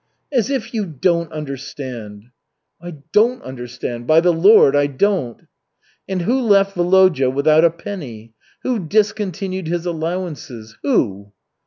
"As 0.31 0.49
if 0.49 0.73
you 0.73 0.87
don't 0.87 1.31
understand!" 1.31 2.31
"I 2.81 2.95
don't 3.13 3.43
understand, 3.43 4.07
by 4.07 4.19
the 4.19 4.33
Lord, 4.33 4.75
I 4.75 4.87
don't!" 4.87 5.43
"And 6.09 6.23
who 6.23 6.41
left 6.41 6.75
Volodya 6.75 7.29
without 7.29 7.63
a 7.63 7.69
penny? 7.69 8.33
Who 8.63 8.79
discontinued 8.79 9.67
his 9.67 9.85
allowances? 9.85 10.75
Who?" 10.81 11.33